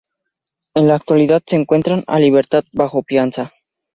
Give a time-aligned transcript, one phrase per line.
[0.73, 3.51] En la actualidad se encuentra en libertad bajo fianza.